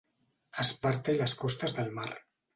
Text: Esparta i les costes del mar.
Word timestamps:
Esparta 0.63 1.15
i 1.17 1.21
les 1.21 1.37
costes 1.43 1.79
del 1.79 1.95
mar. 2.01 2.09